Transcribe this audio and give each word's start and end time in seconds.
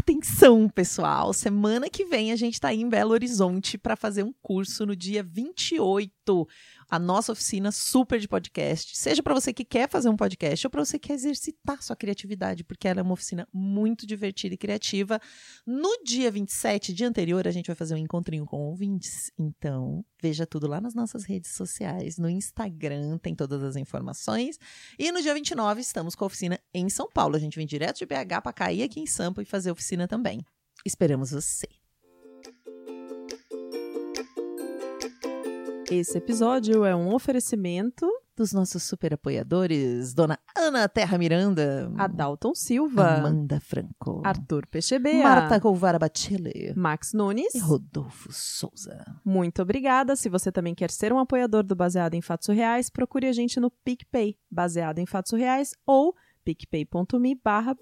Atenção, 0.00 0.66
pessoal! 0.66 1.30
Semana 1.34 1.90
que 1.90 2.06
vem 2.06 2.32
a 2.32 2.36
gente 2.36 2.54
está 2.54 2.68
aí 2.68 2.80
em 2.80 2.88
Belo 2.88 3.10
Horizonte 3.10 3.76
para 3.76 3.94
fazer 3.94 4.22
um 4.22 4.32
curso 4.40 4.86
no 4.86 4.96
dia 4.96 5.22
28 5.22 6.10
a 6.90 6.98
nossa 6.98 7.32
oficina 7.32 7.70
super 7.70 8.18
de 8.18 8.26
podcast. 8.26 8.96
Seja 8.98 9.22
para 9.22 9.32
você 9.32 9.52
que 9.52 9.64
quer 9.64 9.88
fazer 9.88 10.08
um 10.08 10.16
podcast 10.16 10.66
ou 10.66 10.70
para 10.70 10.84
você 10.84 10.98
que 10.98 11.08
quer 11.08 11.14
exercitar 11.14 11.82
sua 11.82 11.94
criatividade, 11.94 12.64
porque 12.64 12.88
ela 12.88 13.00
é 13.00 13.02
uma 13.02 13.12
oficina 13.12 13.46
muito 13.52 14.06
divertida 14.06 14.54
e 14.54 14.58
criativa. 14.58 15.20
No 15.66 16.02
dia 16.04 16.30
27, 16.30 16.92
dia 16.92 17.08
anterior, 17.08 17.46
a 17.46 17.50
gente 17.50 17.66
vai 17.66 17.76
fazer 17.76 17.94
um 17.94 17.98
encontrinho 17.98 18.44
com 18.44 18.58
ouvintes. 18.58 19.30
Então, 19.38 20.04
veja 20.20 20.46
tudo 20.46 20.66
lá 20.66 20.80
nas 20.80 20.94
nossas 20.94 21.24
redes 21.24 21.52
sociais. 21.52 22.18
No 22.18 22.28
Instagram 22.28 23.18
tem 23.18 23.34
todas 23.34 23.62
as 23.62 23.76
informações. 23.76 24.58
E 24.98 25.12
no 25.12 25.22
dia 25.22 25.34
29, 25.34 25.80
estamos 25.80 26.14
com 26.14 26.24
a 26.24 26.26
oficina 26.26 26.58
em 26.74 26.88
São 26.88 27.08
Paulo. 27.08 27.36
A 27.36 27.38
gente 27.38 27.56
vem 27.56 27.66
direto 27.66 27.98
de 27.98 28.06
BH 28.06 28.42
para 28.42 28.52
cair 28.52 28.82
aqui 28.82 29.00
em 29.00 29.06
Sampa 29.06 29.42
e 29.42 29.44
fazer 29.44 29.70
oficina 29.70 30.08
também. 30.08 30.44
Esperamos 30.84 31.30
você! 31.30 31.89
Esse 35.90 36.18
episódio 36.18 36.84
é 36.84 36.94
um 36.94 37.12
oferecimento 37.12 38.08
dos 38.36 38.52
nossos 38.52 38.84
super 38.84 39.12
apoiadores, 39.14 40.14
Dona 40.14 40.38
Ana 40.56 40.88
Terra 40.88 41.18
Miranda, 41.18 41.92
Adalton 41.98 42.54
Silva, 42.54 43.16
Amanda 43.16 43.58
Franco, 43.60 44.22
Arthur 44.24 44.68
Pechebea, 44.68 45.24
Marta 45.24 45.58
Golvara 45.58 45.98
Bachele, 45.98 46.72
Max 46.76 47.12
Nunes 47.12 47.54
e 47.56 47.58
Rodolfo 47.58 48.28
Souza. 48.32 49.04
Muito 49.24 49.60
obrigada. 49.62 50.14
Se 50.14 50.28
você 50.28 50.52
também 50.52 50.76
quer 50.76 50.90
ser 50.92 51.12
um 51.12 51.18
apoiador 51.18 51.64
do 51.64 51.74
Baseado 51.74 52.14
em 52.14 52.22
Fatos 52.22 52.54
Reais, 52.54 52.88
procure 52.88 53.26
a 53.26 53.32
gente 53.32 53.58
no 53.58 53.68
PicPay, 53.68 54.38
Baseado 54.48 55.00
em 55.00 55.06
Fatos 55.06 55.32
Reais 55.32 55.74
ou 55.84 56.14
picpay.me 56.44 57.34
barra. 57.34 57.76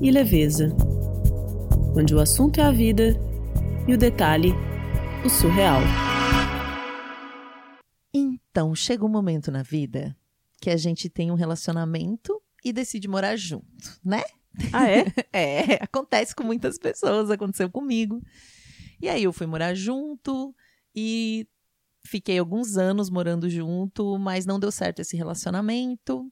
e 0.00 0.12
leveza. 0.12 0.68
Onde 1.96 2.14
o 2.14 2.20
assunto 2.20 2.60
é 2.60 2.62
a 2.62 2.70
vida 2.70 3.18
e 3.88 3.92
o 3.92 3.98
detalhe, 3.98 4.54
o 5.24 5.28
surreal. 5.28 5.80
Então, 8.14 8.72
chega 8.72 9.04
um 9.04 9.08
momento 9.08 9.50
na 9.50 9.64
vida 9.64 10.16
que 10.60 10.70
a 10.70 10.76
gente 10.76 11.08
tem 11.08 11.32
um 11.32 11.34
relacionamento 11.34 12.40
e 12.64 12.72
decide 12.72 13.08
morar 13.08 13.34
junto, 13.34 13.98
né? 14.04 14.22
Ah, 14.72 14.88
é? 14.88 15.06
É, 15.32 15.82
acontece 15.82 16.36
com 16.36 16.44
muitas 16.44 16.78
pessoas, 16.78 17.30
aconteceu 17.30 17.68
comigo. 17.68 18.22
E 19.00 19.08
aí 19.08 19.24
eu 19.24 19.32
fui 19.32 19.46
morar 19.46 19.74
junto 19.74 20.54
e 20.94 21.46
fiquei 22.06 22.38
alguns 22.38 22.76
anos 22.76 23.10
morando 23.10 23.48
junto, 23.48 24.18
mas 24.18 24.46
não 24.46 24.60
deu 24.60 24.70
certo 24.70 25.00
esse 25.00 25.16
relacionamento. 25.16 26.30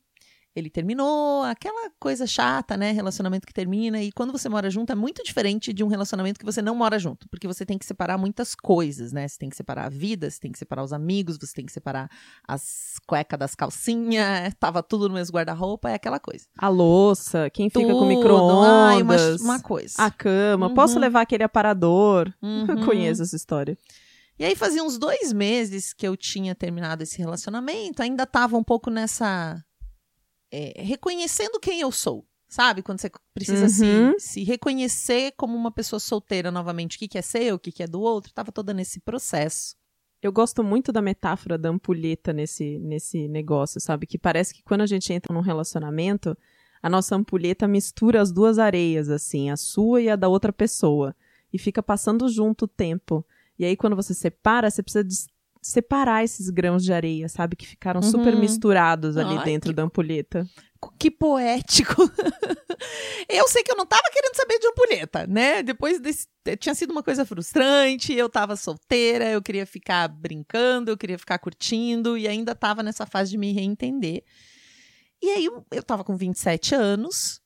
Ele 0.58 0.68
terminou, 0.68 1.42
aquela 1.44 1.90
coisa 2.00 2.26
chata, 2.26 2.76
né? 2.76 2.92
Relacionamento 2.92 3.46
que 3.46 3.52
termina. 3.52 4.02
E 4.02 4.10
quando 4.12 4.32
você 4.32 4.48
mora 4.48 4.68
junto 4.70 4.92
é 4.92 4.94
muito 4.94 5.22
diferente 5.22 5.72
de 5.72 5.84
um 5.84 5.88
relacionamento 5.88 6.38
que 6.38 6.44
você 6.44 6.60
não 6.60 6.74
mora 6.74 6.98
junto, 6.98 7.28
porque 7.28 7.46
você 7.46 7.64
tem 7.64 7.78
que 7.78 7.86
separar 7.86 8.18
muitas 8.18 8.54
coisas, 8.54 9.12
né? 9.12 9.26
Você 9.26 9.38
tem 9.38 9.48
que 9.48 9.56
separar 9.56 9.86
a 9.86 9.88
vida, 9.88 10.30
você 10.30 10.40
tem 10.40 10.52
que 10.52 10.58
separar 10.58 10.82
os 10.82 10.92
amigos, 10.92 11.38
você 11.40 11.54
tem 11.54 11.64
que 11.64 11.72
separar 11.72 12.10
as 12.46 12.96
cuecas 13.06 13.38
das 13.38 13.54
calcinhas, 13.54 14.52
tava 14.58 14.82
tudo 14.82 15.08
no 15.08 15.14
mesmo 15.14 15.34
guarda-roupa, 15.36 15.90
é 15.90 15.94
aquela 15.94 16.18
coisa. 16.18 16.46
A 16.58 16.68
louça, 16.68 17.48
quem 17.50 17.70
fica 17.70 17.80
com. 17.80 17.90
Ai, 17.90 19.02
uma, 19.02 19.14
micro-ondas, 19.14 19.40
uma 19.40 19.60
coisa. 19.60 19.94
a 19.98 20.10
cama. 20.10 20.68
Uhum. 20.68 20.74
Posso 20.74 20.98
levar 20.98 21.22
aquele 21.22 21.44
aparador? 21.44 22.32
Uhum. 22.42 22.66
Eu 22.68 22.84
conheço 22.84 23.22
essa 23.22 23.36
história. 23.36 23.78
E 24.38 24.44
aí 24.44 24.54
fazia 24.54 24.84
uns 24.84 24.98
dois 24.98 25.32
meses 25.32 25.92
que 25.92 26.06
eu 26.06 26.16
tinha 26.16 26.54
terminado 26.54 27.02
esse 27.02 27.18
relacionamento, 27.18 28.02
ainda 28.02 28.24
tava 28.24 28.56
um 28.56 28.62
pouco 28.62 28.88
nessa. 28.88 29.62
É, 30.50 30.80
reconhecendo 30.82 31.60
quem 31.60 31.80
eu 31.80 31.90
sou. 31.92 32.26
Sabe? 32.48 32.82
Quando 32.82 32.98
você 32.98 33.10
precisa 33.34 33.68
se, 33.68 33.84
Uhum. 33.84 34.14
se 34.18 34.42
reconhecer 34.42 35.32
como 35.36 35.54
uma 35.54 35.70
pessoa 35.70 36.00
solteira 36.00 36.50
novamente. 36.50 36.96
O 36.96 36.98
que, 36.98 37.06
que 37.06 37.18
é 37.18 37.22
seu, 37.22 37.56
o 37.56 37.58
que, 37.58 37.70
que 37.70 37.82
é 37.82 37.86
do 37.86 38.00
outro. 38.00 38.32
Tava 38.32 38.50
toda 38.50 38.72
nesse 38.72 39.00
processo. 39.00 39.76
Eu 40.22 40.32
gosto 40.32 40.64
muito 40.64 40.90
da 40.90 41.02
metáfora 41.02 41.58
da 41.58 41.68
ampulheta 41.68 42.32
nesse, 42.32 42.78
nesse 42.78 43.28
negócio, 43.28 43.78
sabe? 43.80 44.06
Que 44.06 44.16
parece 44.16 44.54
que 44.54 44.62
quando 44.62 44.80
a 44.80 44.86
gente 44.86 45.12
entra 45.12 45.32
num 45.32 45.42
relacionamento, 45.42 46.34
a 46.82 46.88
nossa 46.88 47.14
ampulheta 47.14 47.68
mistura 47.68 48.20
as 48.22 48.32
duas 48.32 48.58
areias, 48.58 49.10
assim, 49.10 49.50
a 49.50 49.56
sua 49.56 50.00
e 50.00 50.08
a 50.08 50.16
da 50.16 50.26
outra 50.28 50.52
pessoa. 50.52 51.14
E 51.52 51.58
fica 51.58 51.82
passando 51.82 52.26
junto 52.30 52.64
o 52.64 52.68
tempo. 52.68 53.24
E 53.58 53.64
aí, 53.66 53.76
quando 53.76 53.94
você 53.94 54.14
separa, 54.14 54.70
você 54.70 54.82
precisa 54.82 55.04
separar 55.68 56.24
esses 56.24 56.50
grãos 56.50 56.82
de 56.84 56.92
areia, 56.92 57.28
sabe? 57.28 57.56
Que 57.56 57.66
ficaram 57.66 58.02
super 58.02 58.34
Uhum. 58.34 58.40
misturados 58.40 59.16
ali 59.16 59.36
Ai, 59.38 59.44
dentro 59.44 59.70
que- 59.70 59.76
da 59.76 59.82
ampulheta. 59.82 60.46
Que 60.98 61.10
poético. 61.10 61.94
eu 63.28 63.48
sei 63.48 63.62
que 63.62 63.72
eu 63.72 63.76
não 63.76 63.84
tava 63.86 64.02
querendo 64.12 64.34
saber 64.36 64.58
de 64.58 64.66
ampulheta, 64.68 65.26
né? 65.26 65.62
Depois 65.62 66.00
desse. 66.00 66.26
Tinha 66.58 66.74
sido 66.74 66.92
uma 66.92 67.02
coisa 67.02 67.26
frustrante, 67.26 68.12
eu 68.14 68.28
tava 68.28 68.56
solteira, 68.56 69.28
eu 69.30 69.42
queria 69.42 69.66
ficar 69.66 70.08
brincando, 70.08 70.90
eu 70.90 70.96
queria 70.96 71.18
ficar 71.18 71.38
curtindo, 71.38 72.16
e 72.16 72.26
ainda 72.26 72.54
tava 72.54 72.82
nessa 72.82 73.04
fase 73.04 73.30
de 73.32 73.36
me 73.38 73.52
reentender. 73.52 74.22
E 75.22 75.28
aí 75.30 75.44
eu- 75.44 75.66
eu 75.72 75.82
tava 75.82 76.04
com 76.04 76.16
27 76.16 76.74
anos. 76.74 77.40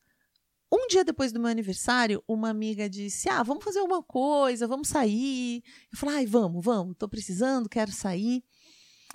Um 0.73 0.87
dia 0.89 1.05
depois 1.05 1.33
do 1.33 1.39
meu 1.39 1.51
aniversário, 1.51 2.25
uma 2.27 2.49
amiga 2.49 2.89
disse: 2.89 3.29
Ah, 3.29 3.43
vamos 3.43 3.63
fazer 3.63 3.81
alguma 3.81 4.03
coisa, 4.03 4.67
vamos 4.67 4.89
sair. 4.89 5.63
Eu 5.93 5.99
falei: 5.99 6.17
Ai, 6.17 6.27
vamos, 6.27 6.65
vamos, 6.65 6.97
tô 6.99 7.07
precisando, 7.07 7.69
quero 7.69 7.93
sair. 7.93 8.43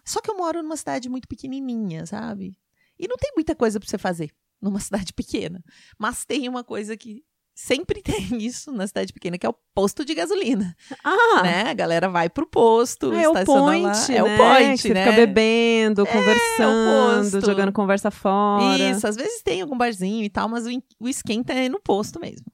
Só 0.05 0.21
que 0.21 0.29
eu 0.29 0.37
moro 0.37 0.61
numa 0.61 0.77
cidade 0.77 1.09
muito 1.09 1.27
pequenininha, 1.27 2.05
sabe? 2.05 2.55
E 2.99 3.07
não 3.07 3.17
tem 3.17 3.31
muita 3.35 3.55
coisa 3.55 3.79
pra 3.79 3.89
você 3.89 3.97
fazer 3.97 4.31
numa 4.61 4.79
cidade 4.79 5.11
pequena. 5.13 5.63
Mas 5.97 6.25
tem 6.25 6.47
uma 6.47 6.63
coisa 6.63 6.95
que 6.95 7.25
sempre 7.57 8.01
tem 8.03 8.37
isso 8.37 8.71
na 8.71 8.85
cidade 8.85 9.11
pequena, 9.11 9.37
que 9.37 9.45
é 9.45 9.49
o 9.49 9.55
posto 9.73 10.05
de 10.05 10.13
gasolina. 10.13 10.75
Ah! 11.03 11.41
né? 11.41 11.63
A 11.69 11.73
galera 11.73 12.07
vai 12.07 12.29
pro 12.29 12.45
posto, 12.45 13.11
Ah, 13.11 13.21
é 13.21 13.27
o 13.27 13.43
point, 13.43 13.83
lá. 13.83 14.07
né? 14.07 14.15
É 14.17 14.23
o 14.23 14.37
point, 14.37 14.81
que 14.81 14.87
você 14.89 14.93
né? 14.93 15.03
fica 15.03 15.15
bebendo, 15.15 16.05
conversando, 16.05 17.31
posto. 17.31 17.45
jogando 17.45 17.71
conversa 17.71 18.11
fora. 18.11 18.77
Isso, 18.77 19.07
às 19.07 19.15
vezes 19.15 19.41
tem 19.41 19.61
algum 19.61 19.77
barzinho 19.77 20.23
e 20.23 20.29
tal, 20.29 20.47
mas 20.47 20.67
o, 20.67 20.69
o 20.99 21.09
esquenta 21.09 21.51
é 21.53 21.67
no 21.67 21.79
posto 21.81 22.19
mesmo. 22.19 22.45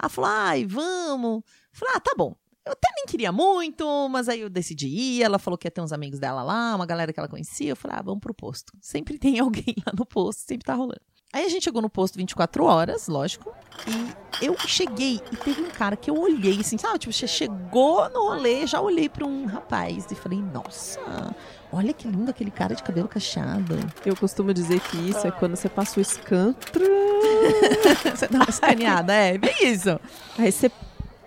Ela 0.00 0.08
falou, 0.08 0.30
ai, 0.30 0.64
vamos. 0.66 1.36
Eu 1.36 1.42
falei, 1.72 1.94
ah, 1.96 2.00
tá 2.00 2.12
bom. 2.16 2.34
Eu 2.66 2.72
até 2.72 2.88
nem 2.96 3.04
queria 3.06 3.30
muito, 3.30 4.08
mas 4.08 4.28
aí 4.28 4.40
eu 4.40 4.48
decidi 4.50 4.88
ir. 4.88 5.22
Ela 5.22 5.38
falou 5.38 5.56
que 5.56 5.66
ia 5.66 5.70
ter 5.70 5.80
uns 5.82 5.92
amigos 5.92 6.18
dela 6.18 6.42
lá, 6.42 6.74
uma 6.74 6.86
galera 6.86 7.12
que 7.12 7.20
ela 7.20 7.28
conhecia. 7.28 7.70
Eu 7.70 7.76
falei, 7.76 7.98
ah, 7.98 8.02
vamos 8.02 8.20
pro 8.20 8.34
posto. 8.34 8.72
Sempre 8.80 9.16
tem 9.18 9.38
alguém 9.38 9.74
lá 9.86 9.92
no 9.96 10.04
posto, 10.04 10.40
sempre 10.40 10.64
tá 10.64 10.74
rolando. 10.74 11.00
Aí 11.32 11.44
a 11.44 11.48
gente 11.48 11.64
chegou 11.64 11.82
no 11.82 11.90
posto 11.90 12.16
24 12.16 12.64
horas, 12.64 13.08
lógico. 13.08 13.52
E 13.88 14.23
eu 14.40 14.56
cheguei 14.66 15.20
e 15.32 15.36
teve 15.36 15.62
um 15.62 15.70
cara 15.70 15.96
que 15.96 16.10
eu 16.10 16.18
olhei 16.18 16.60
assim, 16.60 16.76
sabe? 16.78 16.98
Tipo, 16.98 17.12
você 17.12 17.26
chegou 17.26 18.08
no 18.10 18.28
rolê, 18.28 18.66
já 18.66 18.80
olhei 18.80 19.08
pra 19.08 19.24
um 19.26 19.46
rapaz 19.46 20.06
e 20.10 20.14
falei, 20.14 20.38
nossa, 20.52 21.00
olha 21.72 21.92
que 21.92 22.06
lindo 22.08 22.30
aquele 22.30 22.50
cara 22.50 22.74
de 22.74 22.82
cabelo 22.82 23.08
cacheado. 23.08 23.76
Eu 24.04 24.16
costumo 24.16 24.52
dizer 24.54 24.80
que 24.80 24.96
isso 25.10 25.26
é 25.26 25.30
quando 25.30 25.56
você 25.56 25.68
passa 25.68 26.00
o 26.00 26.04
scan, 26.04 26.54
Você 28.14 28.28
dá 28.28 28.38
uma 28.38 28.46
escaneada, 28.50 29.12
é, 29.12 29.36
bem 29.38 29.54
isso. 29.62 29.98
aí 30.38 30.50
você 30.52 30.70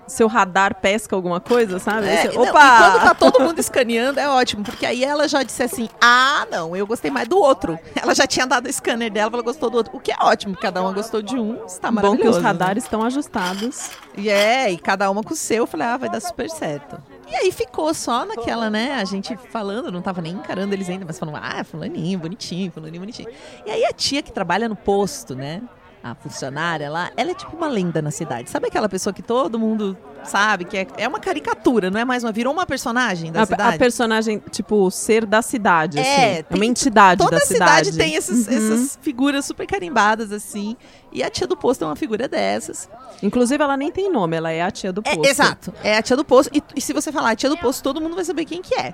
seu 0.07 0.27
radar 0.27 0.75
pesca 0.75 1.15
alguma 1.15 1.39
coisa, 1.39 1.79
sabe? 1.79 2.07
É, 2.07 2.23
Você- 2.23 2.37
não, 2.37 2.43
Opa! 2.43 2.77
quando 2.91 3.03
tá 3.03 3.13
todo 3.13 3.39
mundo 3.43 3.59
escaneando, 3.59 4.19
é 4.19 4.29
ótimo, 4.29 4.63
porque 4.63 4.85
aí 4.85 5.03
ela 5.03 5.27
já 5.27 5.43
disse 5.43 5.61
assim: 5.63 5.89
ah, 6.01 6.47
não, 6.49 6.75
eu 6.75 6.87
gostei 6.87 7.11
mais 7.11 7.27
do 7.27 7.37
outro. 7.37 7.77
Ela 7.95 8.15
já 8.15 8.25
tinha 8.25 8.45
dado 8.47 8.67
o 8.67 8.73
scanner 8.73 9.11
dela, 9.11 9.31
ela 9.33 9.43
gostou 9.43 9.69
do 9.69 9.77
outro. 9.77 9.95
O 9.95 9.99
que 9.99 10.11
é 10.11 10.15
ótimo, 10.19 10.55
cada 10.55 10.81
uma 10.81 10.91
gostou 10.93 11.21
de 11.21 11.35
um, 11.37 11.65
está 11.65 11.89
Bom 11.89 11.95
maravilhoso. 11.95 12.21
que 12.23 12.29
os 12.29 12.37
né? 12.37 12.43
radares 12.43 12.83
estão 12.83 13.03
ajustados. 13.03 13.89
E 14.15 14.29
é, 14.29 14.71
e 14.71 14.77
cada 14.77 15.09
uma 15.11 15.21
com 15.21 15.33
o 15.33 15.35
seu, 15.35 15.57
eu 15.57 15.67
falei, 15.67 15.87
ah, 15.87 15.97
vai 15.97 16.09
dar 16.09 16.19
super 16.19 16.49
certo. 16.49 16.97
E 17.29 17.35
aí 17.35 17.51
ficou 17.51 17.93
só 17.93 18.25
naquela, 18.25 18.69
né, 18.69 18.95
a 18.95 19.03
gente 19.03 19.37
falando, 19.51 19.91
não 19.91 20.01
tava 20.01 20.21
nem 20.21 20.31
encarando 20.33 20.73
eles 20.73 20.89
ainda, 20.89 21.03
mas 21.05 21.19
falando, 21.19 21.37
ah, 21.41 21.61
fulaninho, 21.63 22.17
bonitinho, 22.17 22.71
fulaninho, 22.71 23.01
bonitinho. 23.01 23.27
E 23.65 23.69
aí 23.69 23.83
a 23.83 23.91
tia 23.91 24.21
que 24.23 24.31
trabalha 24.31 24.69
no 24.69 24.75
posto, 24.77 25.35
né, 25.35 25.61
a 26.03 26.15
funcionária 26.15 26.89
lá, 26.89 27.11
ela 27.17 27.31
é 27.31 27.33
tipo 27.33 27.55
uma 27.55 27.67
lenda 27.67 28.01
na 28.01 28.11
cidade. 28.11 28.49
Sabe 28.49 28.67
aquela 28.67 28.87
pessoa 28.87 29.11
que 29.13 29.21
todo 29.21 29.57
mundo 29.59 29.97
sabe, 30.23 30.65
que 30.65 30.77
é, 30.77 30.87
é 30.97 31.07
uma 31.07 31.19
caricatura, 31.19 31.89
não 31.89 31.99
é 31.99 32.05
mais 32.05 32.23
uma, 32.23 32.31
virou 32.31 32.51
uma 32.53 32.65
personagem 32.65 33.31
da 33.31 33.41
A, 33.41 33.45
cidade? 33.45 33.75
a 33.75 33.79
personagem, 33.79 34.41
tipo, 34.51 34.89
ser 34.91 35.25
da 35.25 35.41
cidade, 35.41 35.97
É, 35.99 36.01
assim. 36.01 36.21
É 36.39 36.43
tem- 36.43 36.57
uma 36.57 36.65
entidade 36.65 37.23
Toda 37.23 37.37
da 37.37 37.45
cidade, 37.45 37.91
cidade. 37.91 37.97
tem 37.97 38.15
esses- 38.15 38.47
Uhum. 38.47 38.53
essas 38.53 38.99
figuras 39.01 39.45
super 39.45 39.65
carimbadas, 39.65 40.31
assim. 40.31 40.75
E 41.11 41.23
a 41.23 41.29
tia 41.29 41.47
do 41.47 41.55
posto 41.57 41.83
é 41.83 41.87
uma 41.87 41.95
figura 41.95 42.27
dessas. 42.27 42.89
Inclusive, 43.23 43.63
ela 43.63 43.75
nem 43.77 43.91
tem 43.91 44.11
nome, 44.11 44.35
ela 44.35 44.51
é 44.51 44.61
a 44.61 44.69
tia 44.71 44.91
do 44.93 45.01
É, 45.05 45.15
posto. 45.15 45.29
exato. 45.29 45.73
É 45.83 45.97
a 45.97 46.01
tia 46.01 46.15
do 46.15 46.23
poço. 46.25 46.49
E, 46.53 46.61
e 46.75 46.81
se 46.81 46.93
você 46.93 47.11
falar 47.11 47.31
a 47.31 47.35
tia 47.35 47.49
do 47.49 47.57
poço, 47.57 47.81
todo 47.81 47.99
mundo 48.01 48.15
vai 48.15 48.23
saber 48.25 48.45
quem 48.45 48.61
que 48.61 48.75
é. 48.75 48.93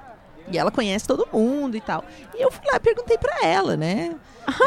E 0.52 0.58
ela 0.58 0.72
conhece 0.72 1.08
todo 1.08 1.28
mundo 1.32 1.78
e 1.78 1.82
tal. 1.82 2.04
E 2.36 2.42
eu 2.42 2.52
fui 2.52 2.66
lá 2.70 2.76
e 2.76 2.80
perguntei 2.80 3.18
pra 3.18 3.46
ela, 3.46 3.78
né? 3.78 4.16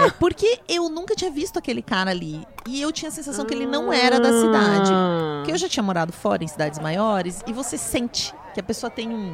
É, 0.06 0.11
porque 0.19 0.61
eu 0.69 0.88
nunca 0.88 1.14
tinha 1.14 1.31
visto 1.31 1.58
aquele 1.58 1.82
cara 1.82 2.11
ali. 2.11 2.46
E 2.67 2.81
eu 2.81 2.90
tinha 2.90 3.08
a 3.08 3.12
sensação 3.12 3.44
que 3.44 3.52
ele 3.52 3.67
não 3.67 3.93
era 3.93 4.19
da 4.19 4.32
cidade. 4.32 4.90
Ah. 4.93 5.38
Porque 5.38 5.52
eu 5.52 5.58
já 5.58 5.69
tinha 5.69 5.82
morado 5.82 6.12
fora, 6.12 6.43
em 6.43 6.49
cidades 6.49 6.78
maiores, 6.78 7.43
e 7.46 7.52
você 7.52 7.76
sente 7.76 8.34
que 8.55 8.61
a 8.61 8.62
pessoa 8.62 8.90
tem 8.90 9.08
um, 9.08 9.32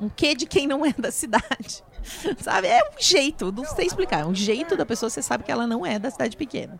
um 0.00 0.08
quê 0.08 0.34
de 0.34 0.46
quem 0.46 0.66
não 0.66 0.84
é 0.84 0.92
da 0.92 1.10
cidade. 1.10 1.82
Sabe? 2.38 2.68
É 2.68 2.82
um 2.82 3.00
jeito, 3.00 3.50
não 3.50 3.64
sei 3.64 3.86
explicar. 3.86 4.20
É 4.20 4.26
um 4.26 4.34
jeito 4.34 4.76
da 4.76 4.84
pessoa, 4.84 5.08
você 5.08 5.22
sabe 5.22 5.44
que 5.44 5.50
ela 5.50 5.66
não 5.66 5.86
é 5.86 5.98
da 5.98 6.10
cidade 6.10 6.36
pequena. 6.36 6.78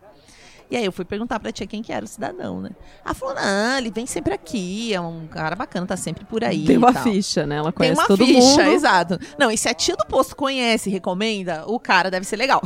E 0.73 0.75
aí 0.75 0.85
eu 0.85 0.91
fui 0.91 1.05
perguntar 1.05 1.39
pra 1.39 1.51
tia 1.51 1.67
quem 1.67 1.83
que 1.83 1.93
era 1.93 2.03
o 2.03 2.07
cidadão, 2.07 2.59
né? 2.59 2.71
Ela 3.05 3.13
falou, 3.13 3.35
não, 3.35 3.77
ele 3.77 3.91
vem 3.91 4.07
sempre 4.07 4.33
aqui, 4.33 4.91
é 4.91 4.99
um 4.99 5.27
cara 5.27 5.55
bacana, 5.55 5.85
tá 5.85 5.95
sempre 5.95 6.25
por 6.25 6.43
aí. 6.43 6.65
Tem 6.65 6.77
uma 6.77 6.91
tal. 6.91 7.03
ficha, 7.03 7.45
né? 7.45 7.57
Ela 7.57 7.71
Tem 7.71 7.73
conhece 7.73 8.01
uma 8.01 8.07
todo 8.07 8.25
ficha, 8.25 8.39
mundo. 8.41 8.71
exato. 8.71 9.19
Não, 9.37 9.51
e 9.51 9.57
se 9.57 9.69
a 9.69 9.73
tia 9.75 9.95
do 9.95 10.03
posto 10.07 10.35
conhece 10.35 10.89
e 10.89 10.91
recomenda, 10.91 11.63
o 11.67 11.79
cara 11.79 12.09
deve 12.09 12.25
ser 12.25 12.37
legal. 12.37 12.59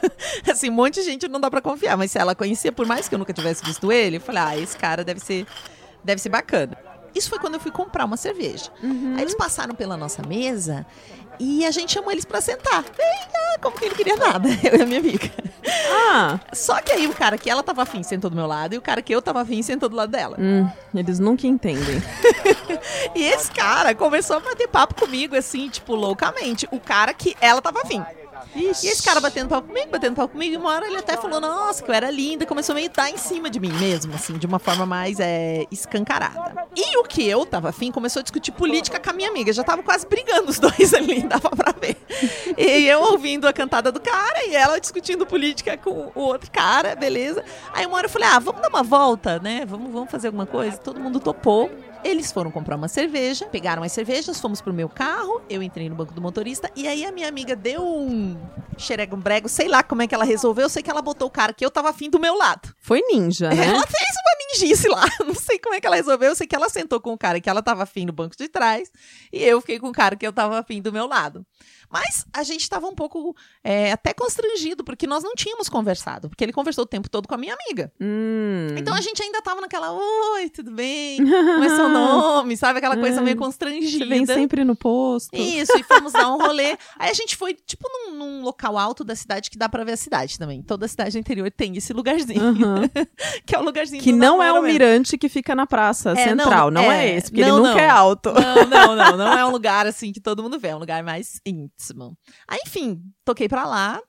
assim, 0.46 0.68
um 0.68 0.74
monte 0.74 0.96
de 0.96 1.04
gente 1.04 1.26
não 1.26 1.40
dá 1.40 1.50
pra 1.50 1.62
confiar, 1.62 1.96
mas 1.96 2.10
se 2.10 2.18
ela 2.18 2.34
conhecia, 2.34 2.70
por 2.70 2.84
mais 2.84 3.08
que 3.08 3.14
eu 3.14 3.18
nunca 3.18 3.32
tivesse 3.32 3.64
visto 3.64 3.90
ele, 3.90 4.18
eu 4.18 4.20
falei, 4.20 4.42
ah, 4.42 4.58
esse 4.58 4.76
cara 4.76 5.02
deve 5.02 5.20
ser, 5.20 5.46
deve 6.04 6.20
ser 6.20 6.28
bacana. 6.28 6.76
Isso 7.14 7.28
foi 7.30 7.38
quando 7.38 7.54
eu 7.54 7.60
fui 7.60 7.70
comprar 7.70 8.04
uma 8.04 8.16
cerveja. 8.16 8.70
Uhum. 8.82 9.14
Aí 9.16 9.22
eles 9.22 9.34
passaram 9.34 9.74
pela 9.74 9.96
nossa 9.96 10.22
mesa 10.26 10.84
e 11.38 11.64
a 11.64 11.70
gente 11.70 11.92
chamou 11.92 12.10
eles 12.12 12.24
pra 12.24 12.40
sentar. 12.40 12.84
Eita, 12.84 13.58
como 13.60 13.76
que 13.76 13.84
ele 13.84 13.94
queria 13.94 14.16
nada, 14.16 14.48
eu 14.62 14.78
e 14.78 14.82
a 14.82 14.86
minha 14.86 14.98
amiga. 15.00 15.30
Ah, 15.90 16.38
Só 16.52 16.80
que 16.82 16.92
aí 16.92 17.06
o 17.06 17.14
cara 17.14 17.38
que 17.38 17.48
ela 17.48 17.62
tava 17.62 17.82
afim 17.82 18.02
sentou 18.02 18.28
do 18.28 18.36
meu 18.36 18.46
lado 18.46 18.74
e 18.74 18.78
o 18.78 18.82
cara 18.82 19.00
que 19.00 19.14
eu 19.14 19.22
tava 19.22 19.40
afim 19.42 19.62
sentou 19.62 19.88
do 19.88 19.96
lado 19.96 20.10
dela. 20.10 20.36
hum, 20.38 20.68
eles 20.94 21.18
nunca 21.18 21.46
entendem. 21.46 22.02
E 23.14 23.22
esse 23.22 23.50
cara 23.50 23.94
começou 23.94 24.36
a 24.36 24.40
bater 24.40 24.68
papo 24.68 24.94
comigo, 24.94 25.34
assim, 25.36 25.68
tipo, 25.68 25.94
loucamente. 25.94 26.68
O 26.70 26.78
cara 26.80 27.14
que 27.14 27.36
ela 27.40 27.62
tava 27.62 27.80
afim. 27.80 28.04
E 28.54 28.66
esse 28.66 29.02
cara 29.02 29.20
batendo 29.20 29.48
papo 29.48 29.68
comigo, 29.68 29.90
batendo 29.90 30.14
papo 30.14 30.32
comigo, 30.32 30.54
e 30.54 30.56
uma 30.56 30.70
hora 30.70 30.86
ele 30.86 30.96
até 30.96 31.16
falou, 31.16 31.40
nossa, 31.40 31.82
que 31.82 31.90
eu 31.90 31.94
era 31.94 32.10
linda, 32.10 32.46
começou 32.46 32.74
meio 32.74 32.88
a 32.88 32.92
dar 32.92 33.10
em 33.10 33.16
cima 33.16 33.50
de 33.50 33.58
mim 33.60 33.72
mesmo, 33.72 34.14
assim, 34.14 34.34
de 34.38 34.46
uma 34.46 34.58
forma 34.58 34.86
mais 34.86 35.18
é, 35.20 35.66
escancarada. 35.70 36.66
E 36.76 36.96
o 36.98 37.04
que 37.04 37.26
eu 37.28 37.44
tava 37.46 37.70
afim 37.70 37.90
começou 37.90 38.20
a 38.20 38.22
discutir 38.22 38.52
política 38.52 38.98
com 39.00 39.10
a 39.10 39.12
minha 39.12 39.28
amiga, 39.28 39.52
já 39.52 39.62
tava 39.62 39.82
quase 39.82 40.06
brigando 40.06 40.50
os 40.50 40.58
dois 40.60 40.94
ali, 40.94 41.22
dava 41.22 41.50
pra 41.50 41.72
ver. 41.72 41.96
E 42.56 42.86
eu 42.86 43.00
ouvindo 43.00 43.46
a 43.46 43.52
cantada 43.52 43.90
do 43.90 44.00
cara 44.00 44.46
e 44.46 44.54
ela 44.54 44.78
discutindo 44.78 45.26
política 45.26 45.76
com 45.76 46.12
o 46.14 46.20
outro 46.20 46.50
cara, 46.50 46.94
beleza. 46.94 47.44
Aí 47.72 47.86
uma 47.86 47.96
hora 47.96 48.06
eu 48.06 48.10
falei, 48.10 48.28
ah, 48.28 48.38
vamos 48.38 48.60
dar 48.60 48.68
uma 48.68 48.82
volta, 48.82 49.38
né, 49.38 49.64
vamos, 49.66 49.92
vamos 49.92 50.10
fazer 50.10 50.28
alguma 50.28 50.46
coisa. 50.46 50.76
Todo 50.76 51.00
mundo 51.00 51.20
topou. 51.20 51.70
Eles 52.04 52.30
foram 52.30 52.50
comprar 52.50 52.76
uma 52.76 52.86
cerveja, 52.86 53.46
pegaram 53.46 53.82
as 53.82 53.90
cervejas, 53.90 54.38
fomos 54.38 54.60
pro 54.60 54.74
meu 54.74 54.90
carro, 54.90 55.40
eu 55.48 55.62
entrei 55.62 55.88
no 55.88 55.94
banco 55.94 56.12
do 56.12 56.20
motorista, 56.20 56.70
e 56.76 56.86
aí 56.86 57.02
a 57.02 57.10
minha 57.10 57.26
amiga 57.26 57.56
deu 57.56 57.82
um 57.82 58.36
xerego, 58.76 59.16
um 59.16 59.20
brego, 59.20 59.48
sei 59.48 59.68
lá 59.68 59.82
como 59.82 60.02
é 60.02 60.06
que 60.06 60.14
ela 60.14 60.24
resolveu, 60.24 60.64
eu 60.64 60.68
sei 60.68 60.82
que 60.82 60.90
ela 60.90 61.00
botou 61.00 61.28
o 61.28 61.30
cara 61.30 61.54
que 61.54 61.64
eu 61.64 61.70
tava 61.70 61.88
afim 61.88 62.10
do 62.10 62.20
meu 62.20 62.36
lado. 62.36 62.74
Foi 62.78 63.00
ninja, 63.00 63.48
né? 63.48 63.68
Ela 63.68 63.86
fez 63.86 64.10
uma 64.22 64.52
ninjice 64.52 64.88
lá, 64.88 65.06
não 65.24 65.34
sei 65.34 65.58
como 65.58 65.74
é 65.74 65.80
que 65.80 65.86
ela 65.86 65.96
resolveu, 65.96 66.28
eu 66.28 66.36
sei 66.36 66.46
que 66.46 66.54
ela 66.54 66.68
sentou 66.68 67.00
com 67.00 67.14
o 67.14 67.18
cara 67.18 67.40
que 67.40 67.48
ela 67.48 67.62
tava 67.62 67.84
afim 67.84 68.04
no 68.04 68.12
banco 68.12 68.36
de 68.36 68.48
trás, 68.48 68.92
e 69.32 69.42
eu 69.42 69.58
fiquei 69.62 69.78
com 69.78 69.88
o 69.88 69.92
cara 69.92 70.14
que 70.14 70.26
eu 70.26 70.32
tava 70.32 70.58
afim 70.58 70.82
do 70.82 70.92
meu 70.92 71.06
lado. 71.06 71.44
Mas 71.94 72.26
a 72.32 72.42
gente 72.42 72.68
tava 72.68 72.88
um 72.88 72.94
pouco 72.94 73.36
é, 73.62 73.92
até 73.92 74.12
constrangido, 74.12 74.82
porque 74.82 75.06
nós 75.06 75.22
não 75.22 75.32
tínhamos 75.36 75.68
conversado, 75.68 76.28
porque 76.28 76.42
ele 76.42 76.52
conversou 76.52 76.82
o 76.82 76.86
tempo 76.88 77.08
todo 77.08 77.28
com 77.28 77.36
a 77.36 77.38
minha 77.38 77.54
amiga. 77.54 77.92
Hum. 78.00 78.66
Então 78.76 78.92
a 78.92 79.00
gente 79.00 79.22
ainda 79.22 79.40
tava 79.40 79.60
naquela, 79.60 79.92
oi, 79.92 80.50
tudo 80.50 80.72
bem? 80.72 81.18
Como 81.18 81.62
é 81.62 81.68
seu 81.68 81.88
nome? 81.88 82.56
Sabe 82.56 82.78
aquela 82.78 82.96
coisa 82.96 83.20
meio 83.22 83.36
constrangida. 83.36 84.04
Você 84.04 84.06
vem 84.06 84.26
sempre 84.26 84.64
no 84.64 84.74
posto. 84.74 85.36
Isso, 85.36 85.70
e 85.78 85.84
fomos 85.84 86.12
dar 86.12 86.28
um 86.32 86.38
rolê. 86.38 86.76
Aí 86.98 87.10
a 87.10 87.14
gente 87.14 87.36
foi, 87.36 87.54
tipo, 87.54 87.88
num, 87.88 88.16
num 88.16 88.42
local 88.42 88.76
alto 88.76 89.04
da 89.04 89.14
cidade 89.14 89.48
que 89.48 89.56
dá 89.56 89.68
pra 89.68 89.84
ver 89.84 89.92
a 89.92 89.96
cidade 89.96 90.36
também. 90.36 90.62
Toda 90.62 90.88
cidade 90.88 91.12
do 91.12 91.18
interior 91.20 91.48
tem 91.52 91.76
esse 91.76 91.92
lugarzinho, 91.92 92.42
Aham. 92.42 92.90
que 93.46 93.54
é 93.54 93.58
o 93.60 93.62
lugarzinho 93.62 94.02
Que 94.02 94.10
não 94.12 94.42
é 94.42 94.50
o 94.50 94.54
mesmo. 94.56 94.66
mirante 94.66 95.16
que 95.16 95.28
fica 95.28 95.54
na 95.54 95.64
praça 95.64 96.10
É, 96.10 96.34
não, 96.34 96.44
central. 96.44 96.72
Não, 96.72 96.82
é, 96.82 97.06
é, 97.10 97.16
esse, 97.18 97.30
porque 97.30 97.42
não, 97.42 97.58
ele 97.58 97.68
nunca 97.68 97.74
não. 97.74 97.80
é 97.80 97.88
alto. 97.88 98.32
Não, 98.32 98.66
não, 98.66 98.96
não. 98.96 99.16
Não 99.16 99.38
é 99.38 99.46
um 99.46 99.50
lugar 99.50 99.86
assim 99.86 100.12
que 100.12 100.20
todo 100.20 100.42
mundo 100.42 100.58
vê. 100.58 100.68
É 100.68 100.74
um 100.76 100.80
lugar 100.80 101.04
mais 101.04 101.40
íntimo. 101.46 101.70
Aí, 102.48 102.58
enfim, 102.66 103.02
toquei 103.24 103.48
pra 103.48 103.66
lá. 103.66 104.00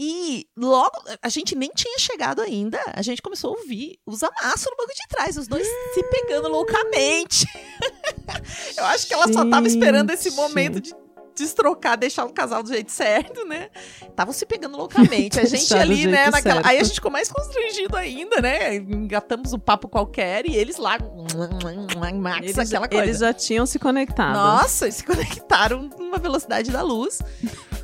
E 0.00 0.46
logo, 0.56 0.96
a 1.20 1.28
gente 1.28 1.56
nem 1.56 1.70
tinha 1.70 1.98
chegado 1.98 2.40
ainda. 2.40 2.80
A 2.94 3.02
gente 3.02 3.20
começou 3.20 3.54
a 3.54 3.58
ouvir 3.58 3.98
os 4.06 4.22
amassos 4.22 4.66
no 4.70 4.76
banco 4.76 4.94
de 4.94 5.08
trás, 5.08 5.36
os 5.36 5.48
dois 5.48 5.66
se 5.66 6.02
pegando 6.04 6.48
loucamente. 6.48 7.46
Eu 8.76 8.84
acho 8.84 9.08
que 9.08 9.14
ela 9.14 9.26
só 9.32 9.44
tava 9.48 9.66
esperando 9.66 10.10
esse 10.10 10.30
momento 10.30 10.80
de 10.80 10.94
destrocar, 11.38 11.96
deixar 11.96 12.24
o 12.24 12.32
casal 12.32 12.62
do 12.62 12.68
jeito 12.68 12.90
certo, 12.90 13.44
né? 13.46 13.68
Estavam 14.02 14.32
se 14.32 14.44
pegando 14.46 14.76
loucamente. 14.76 15.38
A 15.38 15.44
gente 15.46 15.72
ali, 15.74 16.06
né? 16.06 16.30
Naquela... 16.30 16.62
Aí 16.64 16.78
a 16.78 16.82
gente 16.82 16.94
ficou 16.94 17.10
mais 17.10 17.30
constrangido 17.30 17.96
ainda, 17.96 18.40
né? 18.40 18.76
Engatamos 18.76 19.52
um 19.52 19.58
papo 19.58 19.88
qualquer 19.88 20.46
e 20.46 20.54
eles 20.56 20.76
lá. 20.76 20.98
Max, 22.14 22.42
Eles, 22.42 22.58
aquela 22.58 22.88
coisa. 22.88 23.04
eles 23.04 23.18
já 23.18 23.32
tinham 23.32 23.66
se 23.66 23.78
conectado. 23.78 24.34
Nossa, 24.34 24.86
eles 24.86 24.96
se 24.96 25.04
conectaram 25.04 25.88
numa 25.98 26.18
velocidade 26.18 26.70
da 26.70 26.82
luz. 26.82 27.20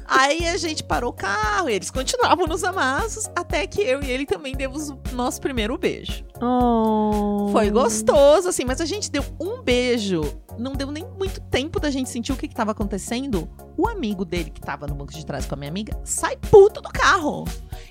Aí 0.06 0.46
a 0.46 0.56
gente 0.56 0.82
parou 0.82 1.10
o 1.10 1.12
carro, 1.12 1.68
eles 1.68 1.90
continuavam 1.90 2.46
nos 2.46 2.62
amassos, 2.62 3.28
até 3.34 3.66
que 3.66 3.80
eu 3.80 4.02
e 4.02 4.10
ele 4.10 4.26
também 4.26 4.54
demos 4.54 4.90
o 4.90 4.98
nosso 5.12 5.40
primeiro 5.40 5.76
beijo. 5.78 6.24
Oh. 6.42 7.48
Foi 7.52 7.70
gostoso, 7.70 8.48
assim, 8.48 8.64
mas 8.64 8.80
a 8.80 8.84
gente 8.84 9.10
deu 9.10 9.24
um 9.40 9.62
beijo. 9.62 10.22
Não 10.58 10.72
deu 10.72 10.90
nem 10.90 11.04
muito 11.18 11.40
tempo 11.40 11.80
da 11.80 11.90
gente 11.90 12.08
sentir 12.08 12.32
o 12.32 12.36
que, 12.36 12.46
que 12.46 12.54
tava 12.54 12.72
acontecendo. 12.72 13.48
O 13.76 13.88
amigo 13.88 14.24
dele, 14.24 14.50
que 14.50 14.60
tava 14.60 14.86
no 14.86 14.94
banco 14.94 15.12
de 15.12 15.24
trás 15.24 15.46
com 15.46 15.54
a 15.54 15.58
minha 15.58 15.70
amiga, 15.70 15.98
sai 16.04 16.36
puto 16.36 16.80
do 16.80 16.88
carro. 16.90 17.44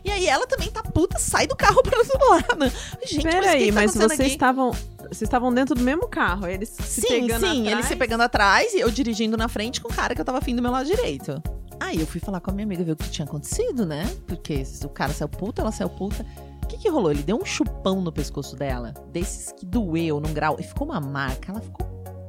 E 0.03 0.11
aí 0.11 0.27
ela 0.27 0.45
também 0.47 0.69
tá 0.69 0.81
puta, 0.81 1.17
sai 1.19 1.47
do 1.47 1.55
carro 1.55 1.81
pro 1.83 1.97
outro 1.97 2.29
lado. 2.29 2.71
Gente, 3.05 3.25
mas 3.25 3.35
Peraí, 3.35 3.67
tá 3.67 3.73
mas 3.73 3.91
acontecendo 3.91 4.17
vocês 4.17 4.31
estavam. 4.31 4.71
Vocês 4.71 5.23
estavam 5.23 5.53
dentro 5.53 5.75
do 5.75 5.81
mesmo 5.81 6.07
carro. 6.07 6.47
Eles 6.47 6.69
se 6.69 7.01
sim, 7.01 7.07
pegando 7.07 7.47
sim, 7.47 7.61
atrás. 7.61 7.67
ele 7.67 7.83
se 7.83 7.95
pegando 7.95 8.21
atrás 8.21 8.73
e 8.73 8.79
eu 8.79 8.89
dirigindo 8.89 9.35
na 9.35 9.47
frente 9.47 9.81
com 9.81 9.91
o 9.91 9.93
cara 9.93 10.15
que 10.15 10.21
eu 10.21 10.25
tava 10.25 10.37
afim 10.37 10.55
do 10.55 10.61
meu 10.61 10.71
lado 10.71 10.85
direito. 10.85 11.41
Aí 11.83 11.99
eu 11.99 12.07
fui 12.07 12.21
falar 12.21 12.39
com 12.39 12.49
a 12.49 12.53
minha 12.53 12.65
amiga 12.65 12.81
ver 12.81 12.93
o 12.93 12.95
que 12.95 13.09
tinha 13.09 13.25
acontecido, 13.25 13.85
né? 13.85 14.05
Porque 14.25 14.63
o 14.85 14.89
cara 14.89 15.11
saiu 15.11 15.27
puta, 15.27 15.61
ela 15.61 15.71
saiu 15.71 15.89
puta. 15.89 16.25
O 16.63 16.67
que 16.67 16.77
que 16.77 16.89
rolou? 16.89 17.11
Ele 17.11 17.21
deu 17.21 17.35
um 17.35 17.43
chupão 17.43 18.01
no 18.01 18.09
pescoço 18.09 18.55
dela, 18.55 18.93
desses 19.11 19.51
que 19.51 19.65
doeu 19.65 20.21
num 20.21 20.33
grau, 20.33 20.55
e 20.57 20.63
ficou 20.63 20.87
uma 20.87 21.01
marca. 21.01 21.51
Ela 21.51 21.59
ficou 21.59 21.85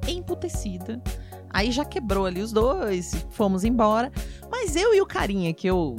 emputecida. 0.08 1.00
Aí 1.50 1.70
já 1.70 1.84
quebrou 1.84 2.26
ali 2.26 2.42
os 2.42 2.50
dois, 2.50 3.14
fomos 3.30 3.62
embora. 3.62 4.12
Mas 4.50 4.75
eu 4.75 4.92
e 4.92 5.00
o 5.00 5.06
carinha 5.06 5.54
que 5.54 5.68
eu 5.68 5.96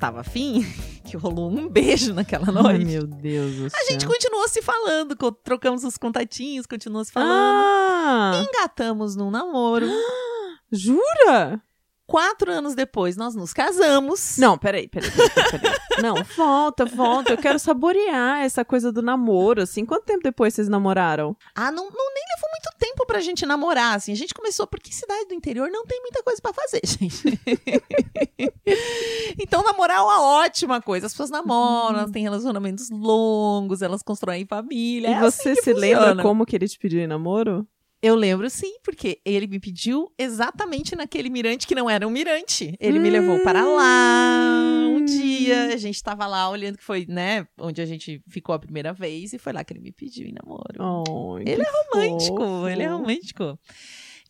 tava 0.00 0.20
afim, 0.20 0.66
que 1.06 1.16
rolou 1.16 1.48
um 1.48 1.68
beijo 1.68 2.12
naquela 2.12 2.48
Ai, 2.48 2.52
noite. 2.52 2.84
meu 2.86 3.06
Deus 3.06 3.54
do 3.54 3.70
céu. 3.70 3.80
a 3.80 3.92
gente 3.92 4.04
continuou 4.04 4.48
se 4.48 4.60
falando, 4.60 5.14
trocamos 5.44 5.84
os 5.84 5.96
contatinhos, 5.96 6.66
continuou 6.66 7.04
se 7.04 7.12
falando. 7.12 7.30
Ah! 7.32 8.32
Engatamos 8.50 9.14
num 9.14 9.30
namoro. 9.30 9.86
Jura? 10.72 11.62
Quatro 12.06 12.52
anos 12.52 12.74
depois, 12.76 13.16
nós 13.16 13.34
nos 13.34 13.52
casamos. 13.52 14.36
Não, 14.38 14.56
peraí, 14.56 14.86
peraí, 14.86 15.10
peraí, 15.10 15.50
peraí. 15.60 15.76
Não, 16.00 16.14
volta, 16.36 16.84
volta. 16.84 17.32
Eu 17.32 17.38
quero 17.38 17.58
saborear 17.58 18.44
essa 18.44 18.64
coisa 18.64 18.92
do 18.92 19.02
namoro, 19.02 19.60
assim. 19.62 19.84
Quanto 19.84 20.04
tempo 20.04 20.22
depois 20.22 20.54
vocês 20.54 20.68
namoraram? 20.68 21.36
Ah, 21.54 21.72
não, 21.72 21.84
não 21.84 22.14
nem 22.14 22.24
levou 22.36 22.50
muito 22.50 22.70
tempo 22.78 23.04
pra 23.06 23.20
gente 23.20 23.44
namorar, 23.44 23.96
assim. 23.96 24.12
A 24.12 24.16
gente 24.16 24.32
começou 24.34 24.66
porque 24.68 24.92
cidade 24.92 25.26
do 25.26 25.34
interior 25.34 25.68
não 25.68 25.84
tem 25.84 26.00
muita 26.00 26.22
coisa 26.22 26.40
pra 26.40 26.52
fazer, 26.52 26.80
gente. 26.86 27.40
então, 29.38 29.62
namorar 29.64 29.98
é 29.98 30.00
uma 30.02 30.22
ótima 30.44 30.80
coisa. 30.80 31.06
As 31.06 31.12
pessoas 31.12 31.30
namoram, 31.30 31.98
elas 31.98 32.10
têm 32.10 32.22
relacionamentos 32.22 32.88
longos, 32.90 33.82
elas 33.82 34.02
constroem 34.02 34.46
família. 34.46 35.08
E 35.08 35.12
é 35.12 35.20
você 35.20 35.50
assim 35.50 35.62
se 35.62 35.72
lembra 35.72 36.00
funciona. 36.02 36.22
como 36.22 36.46
que 36.46 36.54
ele 36.56 36.68
te 36.68 36.78
pediu 36.78 37.00
em 37.00 37.06
namoro? 37.06 37.66
Eu 38.06 38.14
lembro 38.14 38.48
sim, 38.48 38.76
porque 38.84 39.20
ele 39.24 39.46
me 39.48 39.58
pediu 39.58 40.12
exatamente 40.16 40.94
naquele 40.94 41.28
mirante 41.28 41.66
que 41.66 41.74
não 41.74 41.90
era 41.90 42.06
um 42.06 42.10
mirante. 42.10 42.76
Ele 42.78 43.00
me 43.00 43.10
levou 43.10 43.40
para 43.42 43.64
lá 43.64 44.86
um 44.88 44.98
Hum. 44.98 45.04
dia, 45.04 45.74
a 45.74 45.76
gente 45.76 46.00
tava 46.02 46.24
lá 46.26 46.48
olhando 46.48 46.78
que 46.78 46.84
foi, 46.84 47.04
né, 47.08 47.46
onde 47.58 47.82
a 47.82 47.86
gente 47.86 48.22
ficou 48.28 48.54
a 48.54 48.58
primeira 48.58 48.92
vez 48.92 49.32
e 49.32 49.38
foi 49.38 49.52
lá 49.52 49.64
que 49.64 49.72
ele 49.72 49.80
me 49.80 49.90
pediu 49.92 50.26
em 50.26 50.32
namoro. 50.32 50.80
Oh, 51.08 51.38
Ele 51.38 51.62
é 51.62 51.66
romântico, 51.84 52.68
ele 52.68 52.82
é 52.82 52.86
romântico. 52.86 53.58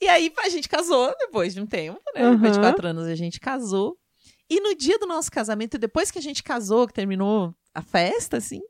E 0.00 0.08
aí 0.08 0.32
a 0.38 0.48
gente 0.48 0.68
casou 0.68 1.14
depois 1.18 1.52
de 1.54 1.60
um 1.60 1.66
tempo, 1.66 2.00
né? 2.14 2.30
Depois 2.32 2.52
de 2.52 2.58
quatro 2.60 2.86
anos 2.86 3.06
a 3.06 3.14
gente 3.14 3.38
casou. 3.38 3.96
E 4.48 4.60
no 4.60 4.74
dia 4.74 4.98
do 4.98 5.06
nosso 5.06 5.30
casamento, 5.30 5.76
depois 5.76 6.10
que 6.10 6.18
a 6.18 6.22
gente 6.22 6.42
casou, 6.42 6.86
que 6.86 6.94
terminou 6.94 7.54
a 7.74 7.82
festa, 7.82 8.36
assim, 8.38 8.60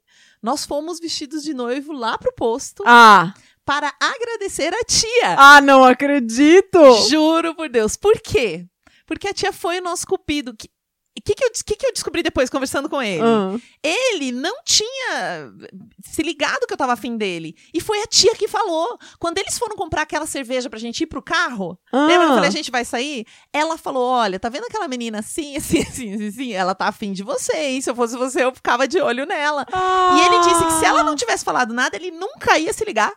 nós 0.42 0.64
fomos 0.64 0.98
vestidos 0.98 1.42
de 1.42 1.52
noivo 1.54 1.92
lá 1.92 2.16
pro 2.18 2.32
posto 2.34 2.82
Ah! 2.86 3.34
Para 3.66 3.92
agradecer 4.00 4.72
a 4.72 4.84
tia. 4.84 5.36
Ah, 5.36 5.60
não 5.60 5.84
acredito! 5.84 6.78
Juro 7.10 7.54
por 7.54 7.68
Deus. 7.68 7.96
Por 7.96 8.18
quê? 8.20 8.64
Porque 9.06 9.28
a 9.28 9.34
tia 9.34 9.52
foi 9.52 9.78
o 9.80 9.82
nosso 9.82 10.06
cupido. 10.06 10.52
O 10.52 10.54
que, 10.56 10.68
que, 11.24 11.34
que, 11.34 11.44
eu, 11.44 11.50
que, 11.66 11.76
que 11.76 11.86
eu 11.86 11.92
descobri 11.92 12.22
depois 12.22 12.50
conversando 12.50 12.88
com 12.88 13.02
ele? 13.02 13.22
Ah. 13.22 13.56
Ele 13.82 14.30
não 14.32 14.54
tinha 14.64 15.50
se 16.04 16.22
ligado 16.22 16.66
que 16.66 16.72
eu 16.72 16.76
tava 16.76 16.92
afim 16.92 17.16
dele. 17.16 17.54
E 17.72 17.80
foi 17.80 18.02
a 18.02 18.06
tia 18.06 18.34
que 18.34 18.46
falou. 18.46 18.98
Quando 19.18 19.38
eles 19.38 19.58
foram 19.58 19.74
comprar 19.76 20.02
aquela 20.02 20.26
cerveja 20.26 20.68
pra 20.70 20.78
gente 20.78 21.00
ir 21.00 21.06
pro 21.06 21.22
carro, 21.22 21.78
Ah. 21.92 22.06
lembra 22.06 22.26
eu 22.28 22.34
falei, 22.34 22.48
a 22.48 22.52
gente 22.52 22.70
vai 22.70 22.84
sair? 22.84 23.24
Ela 23.52 23.76
falou: 23.78 24.06
olha, 24.08 24.38
tá 24.38 24.48
vendo 24.48 24.64
aquela 24.66 24.86
menina 24.86 25.20
assim, 25.20 25.56
assim, 25.56 25.80
assim, 25.82 26.14
assim, 26.14 26.28
assim? 26.28 26.52
Ela 26.52 26.74
tá 26.74 26.86
afim 26.86 27.12
de 27.12 27.22
você, 27.22 27.56
hein? 27.56 27.80
Se 27.80 27.90
eu 27.90 27.96
fosse 27.96 28.16
você, 28.16 28.44
eu 28.44 28.54
ficava 28.54 28.86
de 28.86 29.00
olho 29.00 29.24
nela. 29.26 29.66
E 29.72 30.20
ele 30.20 30.38
disse 30.40 30.64
que 30.66 30.72
se 30.72 30.84
ela 30.84 31.02
não 31.02 31.16
tivesse 31.16 31.44
falado 31.44 31.72
nada, 31.72 31.96
ele 31.96 32.10
nunca 32.10 32.58
ia 32.58 32.72
se 32.72 32.84
ligar. 32.84 33.12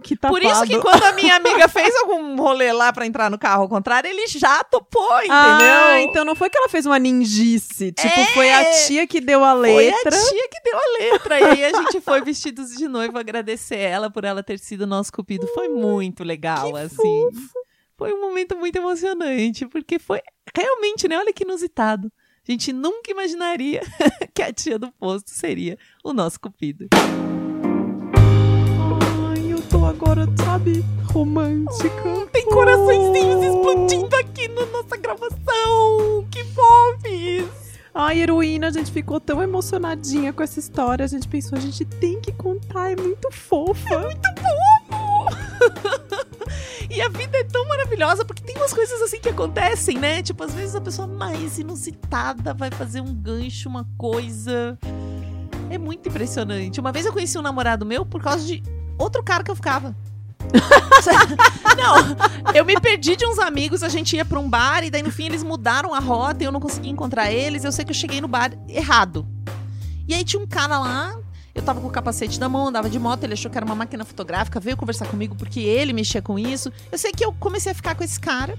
Que 0.00 0.16
Por 0.16 0.40
isso 0.40 0.62
que 0.62 0.76
tapado. 0.78 0.82
quando 0.82 1.02
a 1.02 1.12
minha 1.12 1.34
amiga 1.34 1.66
fez 1.68 1.92
algum 1.96 2.36
rolê 2.36 2.72
lá 2.72 2.92
pra 2.92 3.04
entrar 3.04 3.28
no 3.28 3.36
carro 3.36 3.62
ao 3.62 3.68
contrário, 3.68 4.08
ele 4.08 4.28
já 4.28 4.62
topou, 4.62 5.16
entendeu? 5.18 5.32
Ah, 5.32 6.00
então 6.02 6.24
não 6.24 6.36
foi 6.36 6.48
que 6.48 6.56
ela 6.56 6.68
fez 6.68 6.86
uma 6.86 7.00
ninjice. 7.00 7.90
Tipo, 7.90 8.08
É. 8.20 8.26
foi 8.26 8.52
a 8.52 8.64
tia 8.86 9.06
que 9.08 9.20
deu 9.20 9.42
a 9.44 9.54
Foi 9.56 9.74
letra. 9.74 10.16
a 10.16 10.20
tia 10.28 10.48
que 10.48 10.62
deu 10.62 10.78
a 10.78 10.98
letra. 11.00 11.40
E 11.40 11.44
aí 11.44 11.64
a 11.64 11.82
gente 11.82 12.00
foi 12.00 12.20
vestidos 12.22 12.70
de 12.76 12.86
noivo 12.86 13.18
agradecer 13.18 13.76
ela 13.76 14.08
por 14.08 14.22
ela 14.24 14.40
ter 14.40 14.60
sido 14.60 14.86
nosso 14.86 15.12
cupido. 15.12 15.48
Foi 15.48 15.68
muito 15.68 16.22
legal, 16.22 16.72
que 16.72 16.78
assim. 16.78 17.28
Foi 17.96 18.12
um 18.12 18.20
momento 18.20 18.56
muito 18.56 18.76
emocionante, 18.76 19.66
porque 19.66 19.98
foi 19.98 20.20
realmente, 20.56 21.08
né? 21.08 21.18
Olha 21.18 21.32
que 21.32 21.42
inusitado. 21.42 22.06
A 22.48 22.52
gente 22.52 22.72
nunca 22.72 23.10
imaginaria 23.10 23.80
que 24.32 24.42
a 24.42 24.52
tia 24.52 24.78
do 24.78 24.92
posto 24.92 25.30
seria 25.30 25.76
o 26.04 26.12
nosso 26.12 26.38
cupido. 26.38 26.86
Agora, 29.88 30.28
sabe, 30.44 30.84
romântica. 31.14 32.26
Tem 32.30 32.44
coraçõezinhos 32.44 33.42
explodindo 33.42 34.14
aqui 34.16 34.46
na 34.48 34.66
nossa 34.66 34.98
gravação. 34.98 36.26
Que 36.30 36.44
fofes! 36.44 37.46
Ai, 37.94 38.20
heroína, 38.20 38.66
a 38.66 38.70
gente 38.70 38.92
ficou 38.92 39.18
tão 39.18 39.42
emocionadinha 39.42 40.30
com 40.30 40.42
essa 40.42 40.60
história. 40.60 41.06
A 41.06 41.08
gente 41.08 41.26
pensou, 41.26 41.56
a 41.56 41.60
gente 41.60 41.86
tem 41.86 42.20
que 42.20 42.32
contar, 42.32 42.92
é 42.92 42.96
muito 42.96 43.32
fofa. 43.32 43.94
É 43.94 43.98
muito 43.98 44.20
E 46.90 47.00
a 47.00 47.08
vida 47.08 47.38
é 47.38 47.44
tão 47.44 47.66
maravilhosa 47.66 48.26
porque 48.26 48.42
tem 48.42 48.56
umas 48.56 48.74
coisas 48.74 49.00
assim 49.00 49.18
que 49.18 49.30
acontecem, 49.30 49.98
né? 49.98 50.22
Tipo, 50.22 50.44
às 50.44 50.52
vezes 50.52 50.74
a 50.74 50.82
pessoa 50.82 51.08
mais 51.08 51.58
inusitada 51.58 52.52
vai 52.52 52.70
fazer 52.70 53.00
um 53.00 53.14
gancho, 53.14 53.70
uma 53.70 53.86
coisa. 53.96 54.78
É 55.70 55.78
muito 55.78 56.10
impressionante. 56.10 56.78
Uma 56.78 56.92
vez 56.92 57.06
eu 57.06 57.12
conheci 57.12 57.38
um 57.38 57.42
namorado 57.42 57.86
meu 57.86 58.04
por 58.04 58.22
causa 58.22 58.44
de 58.44 58.62
outro 58.98 59.22
cara 59.22 59.42
que 59.42 59.50
eu 59.50 59.56
ficava. 59.56 59.94
não, 61.76 62.54
eu 62.54 62.64
me 62.64 62.80
perdi 62.80 63.16
de 63.16 63.26
uns 63.26 63.38
amigos, 63.38 63.82
a 63.82 63.88
gente 63.88 64.16
ia 64.16 64.24
pra 64.24 64.38
um 64.38 64.48
bar 64.48 64.82
e 64.82 64.90
daí 64.90 65.02
no 65.02 65.10
fim 65.10 65.26
eles 65.26 65.42
mudaram 65.42 65.92
a 65.92 65.98
rota 65.98 66.42
e 66.42 66.46
eu 66.46 66.52
não 66.52 66.60
consegui 66.60 66.88
encontrar 66.88 67.30
eles. 67.30 67.64
Eu 67.64 67.72
sei 67.72 67.84
que 67.84 67.90
eu 67.90 67.94
cheguei 67.94 68.20
no 68.20 68.28
bar 68.28 68.52
errado. 68.68 69.26
E 70.06 70.14
aí 70.14 70.24
tinha 70.24 70.40
um 70.40 70.46
cara 70.46 70.78
lá, 70.78 71.18
eu 71.54 71.62
tava 71.62 71.80
com 71.80 71.88
o 71.88 71.90
capacete 71.90 72.40
na 72.40 72.48
mão, 72.48 72.68
andava 72.68 72.88
de 72.88 72.98
moto, 72.98 73.24
ele 73.24 73.34
achou 73.34 73.50
que 73.50 73.58
era 73.58 73.66
uma 73.66 73.74
máquina 73.74 74.04
fotográfica, 74.04 74.58
veio 74.58 74.76
conversar 74.76 75.06
comigo 75.06 75.34
porque 75.34 75.60
ele 75.60 75.92
mexia 75.92 76.22
com 76.22 76.38
isso. 76.38 76.72
Eu 76.90 76.96
sei 76.96 77.12
que 77.12 77.24
eu 77.24 77.32
comecei 77.32 77.72
a 77.72 77.74
ficar 77.74 77.94
com 77.94 78.02
esse 78.02 78.18
cara. 78.18 78.56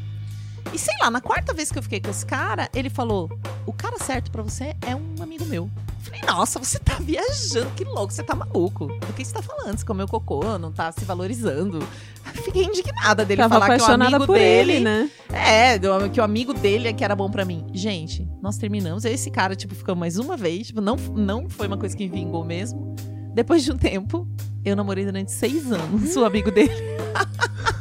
E 0.74 0.77
sei 0.77 0.93
lá, 1.01 1.10
na 1.10 1.22
quarta 1.22 1.53
vez 1.53 1.72
que 1.72 1.79
eu 1.79 1.84
fiquei 1.84 2.00
com 2.00 2.10
esse 2.10 2.25
cara, 2.25 2.69
ele 2.74 2.89
falou: 2.89 3.29
O 3.65 3.74
cara 3.74 3.98
certo 3.98 4.29
pra 4.29 4.43
você 4.43 4.75
é 4.86 4.96
um 4.96 5.15
amigo 5.22 5.46
meu. 5.46 5.69
Falei, 6.00 6.22
nossa, 6.25 6.60
você 6.60 6.79
tá 6.79 6.96
viajando, 7.00 7.70
que 7.75 7.84
louco, 7.84 8.13
você 8.13 8.24
tá 8.24 8.34
maluco. 8.34 8.88
Do 8.88 9.13
que 9.13 9.24
você 9.24 9.34
tá 9.34 9.41
falando? 9.41 9.77
Você 9.77 9.86
comeu 9.86 10.08
cocô, 10.08 10.58
não 10.58 10.72
tá 10.72 10.91
se 10.91 11.03
valorizando. 11.06 11.86
Fiquei 12.34 12.63
indignada 12.63 13.25
dele 13.25 13.41
Tava 13.41 13.56
falar 13.56 13.65
que 13.65 13.72
o 13.72 13.75
apaixonada 13.75 14.15
amigo 14.15 14.25
por 14.25 14.38
dele. 14.38 14.74
ele, 14.74 14.84
né? 14.84 15.10
É, 15.29 15.79
que 16.10 16.20
o 16.20 16.24
amigo 16.24 16.53
dele 16.53 16.88
é 16.88 16.94
que 16.94 17.03
era 17.03 17.15
bom 17.15 17.29
pra 17.29 17.44
mim. 17.44 17.65
Gente, 17.74 18.27
nós 18.41 18.58
terminamos. 18.58 19.03
Eu 19.03 19.12
e 19.12 19.15
esse 19.15 19.29
cara, 19.29 19.56
tipo, 19.56 19.75
ficamos 19.75 20.00
mais 20.00 20.18
uma 20.18 20.38
vez. 20.38 20.68
Tipo, 20.68 20.82
não, 20.82 20.96
não 20.96 21.50
foi 21.50 21.68
uma 21.68 21.77
coisa 21.77 21.96
que 21.96 22.08
vingou 22.08 22.46
mesmo. 22.46 22.96
Depois 23.34 23.63
de 23.63 23.72
um 23.72 23.77
tempo, 23.77 24.27
eu 24.63 24.75
namorei 24.75 25.06
durante 25.06 25.32
seis 25.32 25.72
anos 25.72 26.15
o 26.15 26.24
amigo 26.25 26.51
dele. 26.51 26.74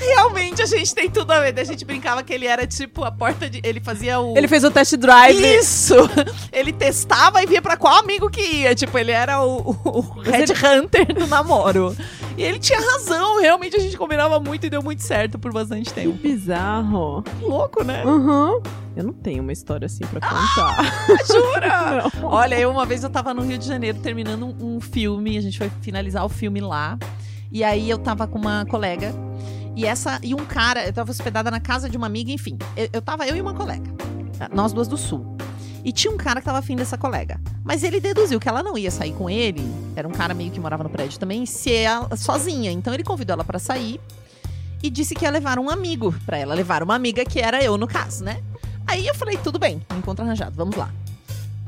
Realmente 0.00 0.62
a 0.62 0.66
gente 0.66 0.94
tem 0.94 1.10
tudo 1.10 1.30
a 1.30 1.40
ver. 1.40 1.58
A 1.60 1.64
gente 1.64 1.84
brincava 1.84 2.22
que 2.22 2.32
ele 2.32 2.46
era 2.46 2.66
tipo 2.66 3.04
a 3.04 3.12
porta 3.12 3.48
de. 3.48 3.60
Ele 3.62 3.80
fazia 3.80 4.18
o. 4.18 4.36
Ele 4.36 4.48
fez 4.48 4.64
o 4.64 4.70
test 4.70 4.96
drive. 4.96 5.58
Isso! 5.58 5.94
Ele 6.52 6.72
testava 6.72 7.42
e 7.42 7.46
via 7.46 7.62
pra 7.62 7.76
qual 7.76 7.98
amigo 7.98 8.28
que 8.28 8.40
ia. 8.40 8.74
Tipo, 8.74 8.98
ele 8.98 9.12
era 9.12 9.42
o, 9.42 9.70
o, 9.84 10.00
Red 10.20 10.46
Hunter 10.52 11.14
do 11.14 11.26
namoro. 11.26 11.96
E 12.36 12.42
ele 12.42 12.58
tinha 12.58 12.80
razão, 12.80 13.40
realmente 13.40 13.76
a 13.76 13.78
gente 13.78 13.96
combinava 13.96 14.40
muito 14.40 14.66
e 14.66 14.70
deu 14.70 14.82
muito 14.82 15.02
certo 15.02 15.38
por 15.38 15.52
bastante 15.52 15.90
Que 15.90 15.94
tempo. 15.94 16.12
bizarro. 16.14 17.22
Louco, 17.40 17.84
né? 17.84 18.04
Uhum. 18.04 18.62
Eu 18.96 19.04
não 19.04 19.12
tenho 19.12 19.42
uma 19.42 19.52
história 19.52 19.86
assim 19.86 20.04
pra 20.06 20.20
contar. 20.20 21.26
Jura? 21.26 22.10
Não. 22.20 22.28
Olha, 22.28 22.58
eu 22.58 22.70
uma 22.70 22.84
vez 22.84 23.04
eu 23.04 23.10
tava 23.10 23.32
no 23.32 23.42
Rio 23.42 23.58
de 23.58 23.66
Janeiro 23.66 23.98
terminando 23.98 24.46
um, 24.46 24.76
um 24.76 24.80
filme, 24.80 25.36
a 25.38 25.40
gente 25.40 25.58
foi 25.58 25.70
finalizar 25.80 26.24
o 26.24 26.28
filme 26.28 26.60
lá. 26.60 26.98
E 27.52 27.64
aí 27.64 27.90
eu 27.90 27.98
tava 27.98 28.26
com 28.26 28.38
uma 28.38 28.64
colega 28.66 29.12
e 29.80 29.86
essa 29.86 30.20
e 30.22 30.34
um 30.34 30.44
cara, 30.44 30.86
eu 30.86 30.92
tava 30.92 31.10
hospedada 31.10 31.50
na 31.50 31.58
casa 31.58 31.88
de 31.88 31.96
uma 31.96 32.06
amiga, 32.06 32.30
enfim. 32.30 32.58
Eu, 32.76 32.88
eu 32.92 33.02
tava 33.02 33.26
eu 33.26 33.34
e 33.34 33.40
uma 33.40 33.54
colega. 33.54 33.90
Nós 34.52 34.74
duas 34.74 34.86
do 34.86 34.96
sul. 34.96 35.36
E 35.82 35.90
tinha 35.90 36.12
um 36.12 36.18
cara 36.18 36.40
que 36.40 36.44
tava 36.44 36.58
afim 36.58 36.76
dessa 36.76 36.98
colega. 36.98 37.40
Mas 37.64 37.82
ele 37.82 37.98
deduziu 37.98 38.38
que 38.38 38.46
ela 38.46 38.62
não 38.62 38.76
ia 38.76 38.90
sair 38.90 39.14
com 39.14 39.30
ele. 39.30 39.62
Era 39.96 40.06
um 40.06 40.10
cara 40.12 40.34
meio 40.34 40.50
que 40.50 40.60
morava 40.60 40.82
no 40.82 40.90
prédio 40.90 41.18
também, 41.18 41.46
se 41.46 41.72
ela, 41.72 42.14
sozinha. 42.14 42.70
Então 42.70 42.92
ele 42.92 43.02
convidou 43.02 43.32
ela 43.32 43.44
pra 43.44 43.58
sair 43.58 43.98
e 44.82 44.90
disse 44.90 45.14
que 45.14 45.24
ia 45.24 45.30
levar 45.30 45.58
um 45.58 45.70
amigo 45.70 46.14
pra 46.26 46.36
ela, 46.36 46.54
levar 46.54 46.82
uma 46.82 46.94
amiga 46.94 47.24
que 47.24 47.40
era 47.40 47.64
eu 47.64 47.78
no 47.78 47.86
caso, 47.86 48.22
né? 48.22 48.42
Aí 48.86 49.06
eu 49.06 49.14
falei, 49.14 49.38
tudo 49.38 49.58
bem, 49.58 49.80
encontro 49.96 50.24
arranjado, 50.24 50.54
vamos 50.54 50.76
lá. 50.76 50.90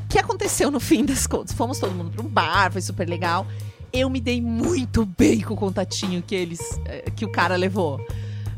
O 0.05 0.09
que 0.09 0.19
aconteceu 0.19 0.71
no 0.71 0.81
fim 0.81 1.05
das 1.05 1.27
contas? 1.27 1.55
Fomos 1.55 1.79
todo 1.79 1.93
mundo 1.93 2.11
pra 2.11 2.23
um 2.23 2.29
bar, 2.29 2.71
foi 2.71 2.83
super 2.83 3.09
legal. 3.09 3.47
Eu 3.93 4.09
me 4.09 4.21
dei 4.21 4.41
muito 4.41 5.05
bem 5.05 5.41
com 5.41 5.55
o 5.55 5.57
contatinho 5.57 6.23
que 6.23 6.35
eles, 6.35 6.61
eh, 6.87 7.11
que 7.15 7.25
o 7.25 7.31
cara 7.31 7.57
levou. 7.57 8.01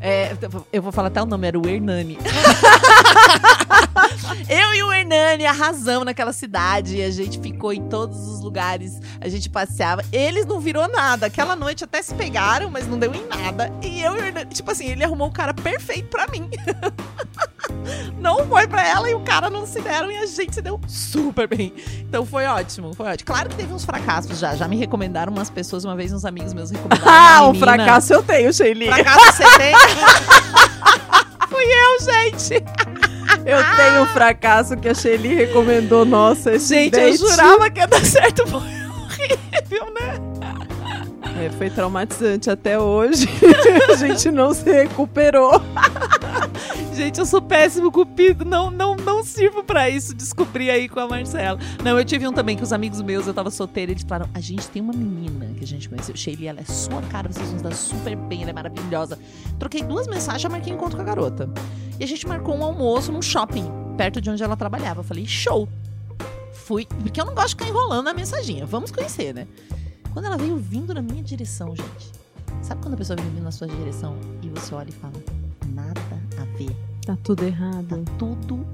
É, 0.07 0.37
eu 0.71 0.83
vou 0.83 0.93
falar 0.93 1.09
até 1.09 1.23
o 1.23 1.25
nome, 1.25 1.49
era 1.49 1.59
o 1.59 1.67
Hernani. 1.67 2.19
eu 4.51 4.75
e 4.75 4.83
o 4.83 4.93
Hernani 4.93 5.47
arrasamos 5.47 6.05
naquela 6.05 6.35
cidade. 6.35 7.01
A 7.01 7.11
gente 7.11 7.41
ficou 7.41 7.73
em 7.73 7.89
todos 7.89 8.19
os 8.29 8.43
lugares, 8.43 9.01
a 9.19 9.31
gente 9.31 9.49
passeava. 9.49 10.05
Eles 10.13 10.45
não 10.45 10.61
virou 10.61 10.87
nada. 10.89 11.25
Aquela 11.25 11.57
noite 11.57 11.85
até 11.85 12.03
se 12.03 12.15
pegaram, 12.15 12.71
mas 12.71 12.87
não 12.87 12.99
deu 12.99 13.15
em 13.15 13.27
nada. 13.27 13.73
E 13.83 14.03
eu 14.03 14.15
e 14.15 14.21
o 14.21 14.25
Hernani, 14.27 14.51
tipo 14.51 14.71
assim, 14.71 14.91
ele 14.91 15.03
arrumou 15.03 15.29
o 15.29 15.33
cara 15.33 15.55
perfeito 15.55 16.09
pra 16.09 16.27
mim. 16.29 16.51
não 18.21 18.47
foi 18.47 18.67
pra 18.67 18.87
ela 18.87 19.09
e 19.11 19.15
o 19.15 19.21
cara 19.21 19.49
não 19.51 19.67
se 19.67 19.81
deram 19.81 20.11
e 20.11 20.17
a 20.17 20.27
gente 20.27 20.55
se 20.55 20.63
deu 20.63 20.81
super 20.87 21.47
bem. 21.49 21.73
Então 22.01 22.25
foi 22.25 22.47
ótimo, 22.47 22.95
foi 22.95 23.07
ótimo. 23.07 23.27
Claro 23.27 23.49
que 23.49 23.57
teve 23.57 23.73
uns 23.73 23.85
fracassos 23.85 24.39
já. 24.39 24.55
Já 24.55 24.67
me 24.69 24.77
recomendaram 24.77 25.33
umas 25.33 25.51
pessoas, 25.51 25.85
uma 25.85 25.97
vez 25.97 26.13
uns 26.13 26.25
amigos 26.25 26.53
meus 26.53 26.71
recomendaram. 26.71 27.13
Ah, 27.13 27.49
um 27.49 27.55
fracasso 27.55 28.13
eu 28.13 28.23
tenho, 28.23 28.53
Sheili. 28.53 28.87
Fracasso 28.87 29.33
você 29.33 29.59
tem? 29.59 29.75
Fui 31.49 31.65
eu, 31.65 32.01
gente. 32.01 32.65
Eu 33.47 33.77
tenho 33.77 34.03
um 34.03 34.07
fracasso 34.07 34.77
que 34.77 34.89
a 34.89 34.95
Sheili 34.95 35.35
recomendou. 35.35 36.05
Nossa, 36.05 36.59
Gente, 36.59 36.95
eu 36.99 37.11
date. 37.11 37.19
jurava 37.19 37.71
que 37.71 37.79
ia 37.81 37.87
dar 37.87 38.05
certo. 38.05 38.47
Foi 38.47 38.61
horrível, 38.61 39.93
né? 39.95 40.35
É, 41.45 41.51
foi 41.59 41.69
traumatizante 41.69 42.49
até 42.49 42.79
hoje. 42.79 43.29
a 43.93 43.97
gente 43.97 44.31
não 44.31 44.55
se 44.55 44.71
recuperou. 44.71 45.61
Gente, 46.95 47.19
eu 47.19 47.27
sou 47.27 47.43
péssimo 47.43 47.91
cupido, 47.91 48.45
não, 48.45 48.71
não, 48.71 48.95
não 48.95 49.25
sirvo 49.25 49.65
pra 49.65 49.91
isso, 49.91 50.15
descobri 50.15 50.71
aí 50.71 50.89
com 50.89 51.01
a 51.01 51.09
Marcela. 51.09 51.59
Não, 51.83 51.99
eu 51.99 52.05
tive 52.05 52.29
um 52.29 52.33
também 52.33 52.57
que 52.57 52.63
os 52.63 52.73
amigos 52.73 53.03
meus, 53.03 53.27
eu 53.27 53.35
tava 53.35 53.51
solteira, 53.51 53.91
eles 53.91 54.05
falaram, 54.05 54.31
a 54.33 54.39
gente 54.39 54.69
tem 54.69 54.81
uma 54.81 54.93
menina 54.93 55.47
que 55.59 55.65
a 55.65 55.67
gente 55.67 55.89
conheceu, 55.89 56.15
Shelly, 56.15 56.47
ela 56.47 56.61
é 56.61 56.65
sua 56.65 57.03
cara, 57.03 57.29
vocês 57.33 57.49
vão 57.49 57.59
se 57.59 57.65
dar 57.65 57.75
super 57.75 58.15
bem, 58.15 58.43
ela 58.43 58.51
é 58.51 58.53
maravilhosa. 58.53 59.19
Troquei 59.59 59.83
duas 59.83 60.07
mensagens, 60.07 60.43
já 60.43 60.49
marquei 60.49 60.73
encontro 60.73 60.97
com 60.97 61.03
a 61.03 61.05
garota. 61.05 61.51
E 61.99 62.05
a 62.05 62.07
gente 62.07 62.29
marcou 62.29 62.57
um 62.57 62.63
almoço 62.63 63.11
num 63.11 63.21
shopping, 63.21 63.69
perto 63.97 64.21
de 64.21 64.31
onde 64.31 64.45
ela 64.45 64.57
trabalhava. 64.57 65.01
Eu 65.01 65.05
falei, 65.05 65.27
show! 65.27 65.69
Fui, 66.53 66.87
porque 66.87 67.21
eu 67.21 67.25
não 67.25 67.35
gosto 67.35 67.49
de 67.49 67.55
ficar 67.57 67.69
enrolando 67.69 68.07
a 68.07 68.15
mensaginha, 68.15 68.65
vamos 68.67 68.93
conhecer, 68.93 69.35
né? 69.35 69.49
Quando 70.13 70.27
ela 70.27 70.37
veio 70.37 70.57
vindo 70.57 70.95
na 70.95 71.03
minha 71.03 71.25
direção, 71.25 71.75
gente, 71.75 72.13
sabe 72.63 72.81
quando 72.81 72.95
a 72.95 72.97
pessoa 72.97 73.17
vem 73.17 73.29
vindo 73.31 73.43
na 73.43 73.51
sua 73.51 73.67
direção 73.67 74.17
e 74.41 74.49
você 74.49 74.73
olha 74.73 74.91
e 74.91 74.93
fala, 74.93 75.15
nada 75.67 76.01
ver. 76.59 76.71
Tá 77.05 77.17
tudo 77.23 77.45
errado. 77.45 77.89
Tá 77.89 78.13
tudo, 78.19 78.67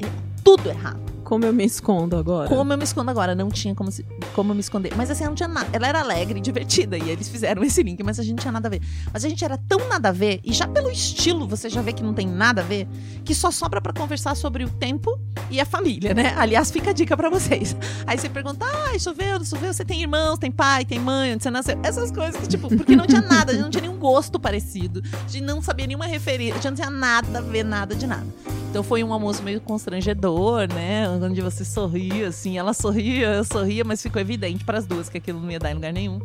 tudo 0.44 0.68
errado. 0.68 1.19
Como 1.30 1.44
eu 1.44 1.52
me 1.52 1.64
escondo 1.64 2.16
agora? 2.16 2.48
Como 2.48 2.72
eu 2.72 2.76
me 2.76 2.82
escondo 2.82 3.08
agora? 3.08 3.36
Não 3.36 3.48
tinha 3.50 3.72
como, 3.72 3.92
se, 3.92 4.04
como 4.34 4.50
eu 4.50 4.54
me 4.56 4.60
esconder. 4.60 4.92
Mas 4.96 5.12
assim, 5.12 5.22
não 5.22 5.36
tinha 5.36 5.48
nada. 5.48 5.68
Ela 5.72 5.86
era 5.86 6.00
alegre, 6.00 6.40
divertida. 6.40 6.98
E 6.98 7.08
eles 7.08 7.28
fizeram 7.28 7.62
esse 7.62 7.80
link, 7.84 8.02
mas 8.02 8.18
a 8.18 8.24
gente 8.24 8.40
tinha 8.40 8.50
nada 8.50 8.66
a 8.66 8.70
ver. 8.72 8.82
Mas 9.12 9.24
a 9.24 9.28
gente 9.28 9.44
era 9.44 9.56
tão 9.56 9.78
nada 9.88 10.08
a 10.08 10.12
ver, 10.12 10.40
e 10.42 10.52
já 10.52 10.66
pelo 10.66 10.90
estilo 10.90 11.46
você 11.46 11.70
já 11.70 11.80
vê 11.82 11.92
que 11.92 12.02
não 12.02 12.12
tem 12.12 12.26
nada 12.26 12.62
a 12.62 12.64
ver, 12.64 12.88
que 13.24 13.32
só 13.32 13.52
sobra 13.52 13.80
para 13.80 13.92
conversar 13.92 14.34
sobre 14.34 14.64
o 14.64 14.68
tempo 14.68 15.20
e 15.48 15.60
a 15.60 15.64
família, 15.64 16.12
né? 16.12 16.34
Aliás, 16.36 16.68
fica 16.68 16.90
a 16.90 16.92
dica 16.92 17.16
para 17.16 17.30
vocês. 17.30 17.76
Aí 18.08 18.18
você 18.18 18.28
pergunta: 18.28 18.66
ah, 18.66 18.98
choveu, 18.98 19.38
não 19.38 19.46
choveu? 19.46 19.72
Você 19.72 19.84
tem 19.84 20.00
irmãos, 20.00 20.36
tem 20.36 20.50
pai, 20.50 20.84
tem 20.84 20.98
mãe, 20.98 21.32
onde 21.32 21.44
você 21.44 21.50
nasceu? 21.50 21.78
Essas 21.84 22.10
coisas 22.10 22.40
que, 22.40 22.48
tipo, 22.48 22.66
porque 22.66 22.96
não 22.96 23.06
tinha 23.06 23.22
nada, 23.22 23.52
a 23.52 23.54
gente 23.54 23.62
não 23.62 23.70
tinha 23.70 23.82
nenhum 23.82 24.00
gosto 24.00 24.40
parecido, 24.40 25.00
de 25.28 25.40
não 25.40 25.62
sabia 25.62 25.86
nenhuma 25.86 26.06
referência, 26.06 26.54
a 26.54 26.56
gente 26.56 26.70
não 26.70 26.74
tinha 26.74 26.90
nada 26.90 27.38
a 27.38 27.42
ver, 27.42 27.64
nada 27.64 27.94
de 27.94 28.04
nada. 28.04 28.26
Então 28.70 28.84
foi 28.84 29.02
um 29.02 29.12
almoço 29.12 29.42
meio 29.42 29.60
constrangedor, 29.60 30.72
né? 30.72 31.08
Onde 31.08 31.40
você 31.40 31.64
sorria, 31.64 32.28
assim. 32.28 32.56
Ela 32.56 32.72
sorria, 32.72 33.34
eu 33.34 33.44
sorria, 33.44 33.82
mas 33.84 34.00
ficou 34.00 34.22
evidente 34.22 34.64
para 34.64 34.78
as 34.78 34.86
duas 34.86 35.08
que 35.08 35.18
aquilo 35.18 35.40
não 35.40 35.50
ia 35.50 35.58
dar 35.58 35.72
em 35.72 35.74
lugar 35.74 35.92
nenhum. 35.92 36.20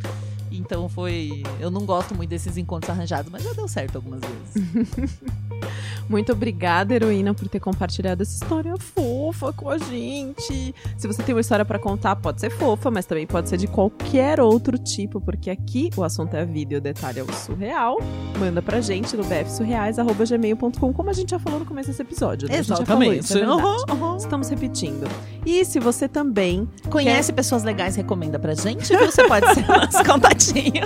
Então 0.51 0.87
foi. 0.87 1.41
Eu 1.59 1.71
não 1.71 1.87
gosto 1.87 2.13
muito 2.13 2.29
desses 2.29 2.55
encontros 2.55 2.91
arranjados, 2.91 3.31
mas 3.31 3.41
já 3.41 3.51
deu 3.51 3.67
certo 3.67 3.95
algumas 3.95 4.21
vezes. 4.21 5.17
Muito 6.07 6.31
obrigada, 6.31 6.93
heroína, 6.93 7.33
por 7.33 7.47
ter 7.49 7.59
compartilhado 7.59 8.21
essa 8.21 8.43
história 8.43 8.77
fofa 9.25 9.51
com 9.53 9.69
a 9.69 9.77
gente. 9.77 10.75
Se 10.97 11.07
você 11.07 11.23
tem 11.23 11.33
uma 11.33 11.41
história 11.41 11.65
para 11.65 11.79
contar, 11.79 12.15
pode 12.15 12.39
ser 12.39 12.51
fofa, 12.51 12.91
mas 12.91 13.05
também 13.05 13.25
pode 13.25 13.49
ser 13.49 13.57
de 13.57 13.67
qualquer 13.67 14.39
outro 14.39 14.77
tipo, 14.77 15.19
porque 15.19 15.49
aqui 15.49 15.89
o 15.95 16.03
assunto 16.03 16.35
é 16.35 16.41
a 16.41 16.45
vida 16.45 16.75
e 16.75 16.77
o 16.77 16.81
detalhe 16.81 17.19
é 17.19 17.23
o 17.23 17.33
surreal. 17.33 17.97
Manda 18.37 18.61
pra 18.61 18.81
gente 18.81 19.15
no 19.17 19.23
bfsurreais.gmail.com, 19.23 20.93
como 20.93 21.09
a 21.09 21.13
gente 21.13 21.31
já 21.31 21.39
falou 21.39 21.59
no 21.59 21.65
começo 21.65 21.89
desse 21.89 22.01
episódio. 22.01 22.47
Né? 22.47 22.57
Exatamente. 22.57 23.23
Isso, 23.23 23.37
é 23.37 23.47
uhum, 23.47 23.77
uhum. 23.89 24.17
Estamos 24.17 24.49
repetindo. 24.49 25.07
E 25.45 25.65
se 25.65 25.79
você 25.79 26.07
também 26.07 26.69
conhece 26.89 27.31
quer... 27.31 27.35
pessoas 27.35 27.63
legais, 27.63 27.95
recomenda 27.95 28.37
pra 28.37 28.53
gente, 28.53 28.95
viu? 28.95 29.11
Você 29.11 29.23
pode 29.27 29.53
ser 29.53 29.65
nosso 29.67 30.03
contatinho. 30.03 30.83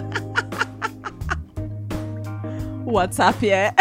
O 2.85 2.93
WhatsApp 2.93 3.49
é. 3.49 3.73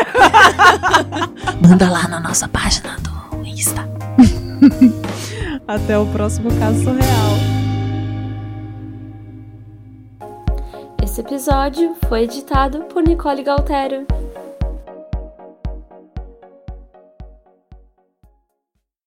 Manda 1.66 1.90
lá 1.90 2.08
na 2.08 2.20
nossa 2.20 2.46
página 2.48 2.96
do 2.98 3.42
Insta. 3.42 3.87
Até 5.66 5.98
o 5.98 6.06
próximo 6.06 6.50
caso 6.58 6.82
surreal. 6.82 7.58
Esse 11.02 11.20
episódio 11.20 11.96
foi 12.08 12.22
editado 12.22 12.80
por 12.84 13.02
Nicole 13.02 13.42
Galtério. 13.42 14.06